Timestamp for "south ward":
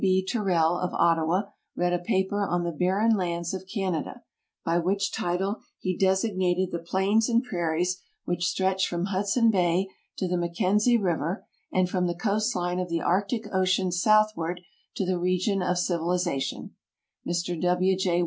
13.91-14.61